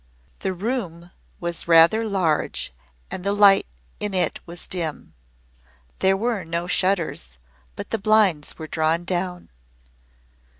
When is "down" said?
9.03-9.51